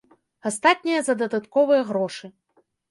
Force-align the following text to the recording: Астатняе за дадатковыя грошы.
Астатняе 0.51 0.99
за 1.11 1.17
дадатковыя 1.21 1.81
грошы. 1.93 2.37